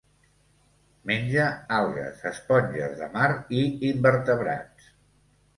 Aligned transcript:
Menja 1.11 1.43
algues, 1.79 2.25
esponges 2.31 2.97
de 3.03 3.13
mar 3.19 3.29
i 3.61 3.67
invertebrats. 3.91 4.93